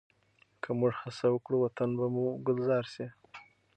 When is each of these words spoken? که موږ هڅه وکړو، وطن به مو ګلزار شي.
که 0.61 0.69
موږ 0.79 0.91
هڅه 1.01 1.27
وکړو، 1.31 1.57
وطن 1.61 1.89
به 1.97 2.05
مو 2.13 2.25
ګلزار 2.45 2.85
شي. 2.93 3.07